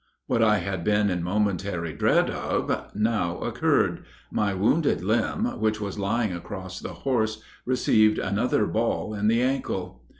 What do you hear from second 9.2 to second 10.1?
the ankle.